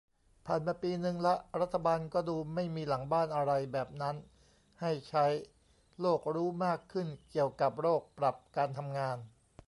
[0.45, 4.15] ผ่านมาปีนึงละ รัฐบาลก็ดูไม่มีหลังบ้านอะไรแบบนั้น
[4.81, 5.25] ให้ใช้
[5.99, 9.17] โลกรู้มากขึ้นเกี่ยวกับโรค ปรับการทำงาน